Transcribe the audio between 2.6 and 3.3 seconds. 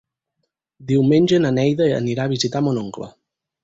mon oncle.